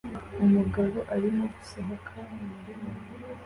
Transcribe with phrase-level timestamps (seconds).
[0.43, 2.89] Umugabo arimo gusohoka mu murima